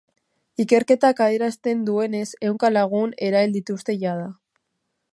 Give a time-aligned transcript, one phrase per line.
[0.63, 4.29] Ikerketak adierazten duenez, ehunka lagun erail dituzte jada.